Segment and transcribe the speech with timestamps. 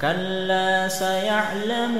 [0.00, 1.98] كلا سيعلمون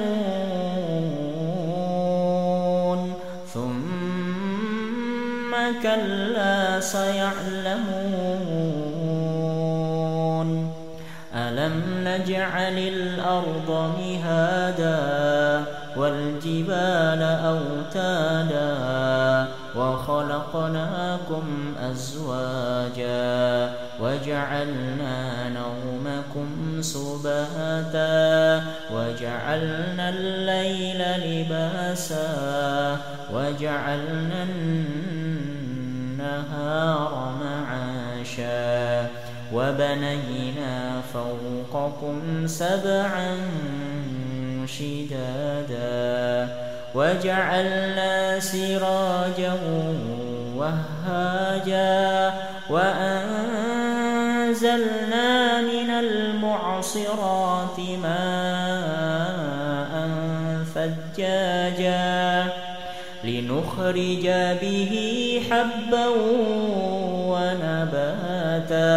[3.53, 5.51] ثم
[5.83, 8.29] كلا سيعلمون
[11.35, 14.99] ألم نجعل الأرض مهادا
[15.97, 17.21] والجبال
[17.53, 18.77] أوتادا
[19.75, 21.45] وخلقناكم
[21.91, 23.71] أزواجا
[24.01, 25.49] وجعلنا
[26.35, 32.97] نومكم سباتا وجعلنا الليل لباسا
[33.33, 34.43] وجعلنا
[36.13, 39.07] النهار معاشا
[39.53, 43.37] وبنينا فوقكم سبعا
[44.65, 46.47] شدادا
[46.95, 49.53] وجعلنا سراجا
[50.55, 52.18] وهاجا
[60.79, 62.47] ثجاجا
[63.23, 64.27] لنخرج
[64.61, 64.93] به
[65.49, 66.07] حبا
[67.31, 68.91] ونباتا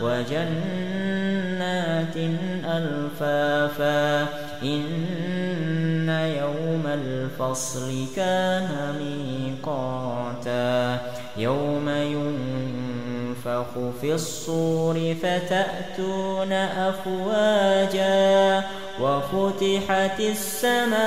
[0.00, 2.16] وجنات
[2.64, 4.22] ألفافا
[4.62, 10.98] إن يوم الفصل كان ميقاتا
[11.36, 13.66] يوم ينفخ
[14.00, 18.62] في الصور فتأتون أفواجا
[19.00, 21.04] وفتحت السماء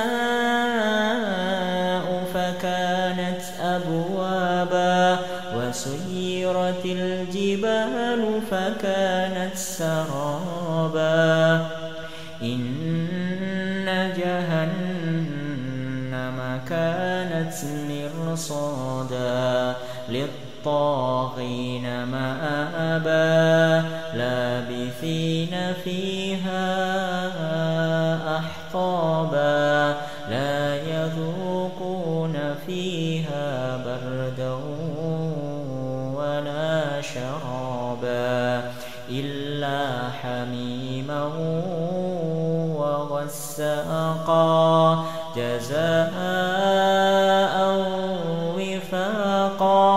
[2.34, 5.20] فكانت أبوابا
[5.56, 11.08] وسيرت الجبال فكانت سرابا.
[12.44, 15.58] إن جهنم
[16.70, 17.54] كانت
[17.90, 19.76] مرصادا
[22.11, 23.83] مآبا
[24.14, 26.67] لابثين فيها
[28.38, 29.95] أحقابا
[30.30, 34.54] لا يذوقون فيها بردا
[36.16, 38.72] ولا شرابا
[39.10, 41.23] إلا حميما
[42.78, 44.26] وغساقا
[45.36, 46.08] جزاء
[48.58, 49.97] وفاقا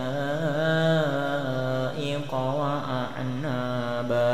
[2.59, 4.31] وأعنابا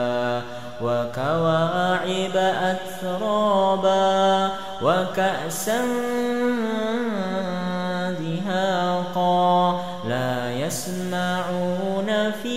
[0.81, 2.35] وكواعب
[2.71, 4.51] أترابا
[4.81, 5.81] وكأسا
[8.19, 12.56] دهاقا لا يسمعون فيها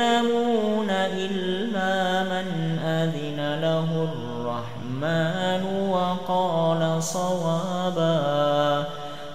[3.91, 8.85] الرحمن وقال صوابا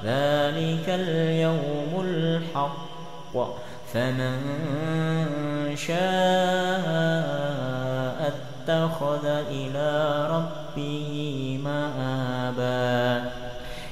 [0.05, 3.37] ذلك اليوم الحق
[3.93, 4.37] فمن
[5.77, 6.87] شاء
[8.69, 9.93] اتخذ إلى
[10.31, 11.11] ربه
[11.65, 13.31] مآبا.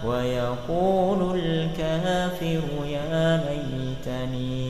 [0.04, 4.69] ويقول الكافر يا ليتني